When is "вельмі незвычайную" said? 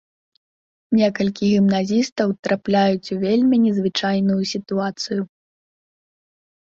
3.27-4.39